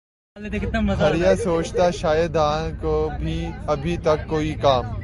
ھر 0.99 1.15
یہ 1.15 1.33
سوچتا 1.35 1.89
شاید 1.91 2.37
ان 2.37 2.75
کو 2.81 2.93
ابھی 3.67 3.95
تک 4.03 4.27
کوئی 4.27 4.53
کام 4.61 4.91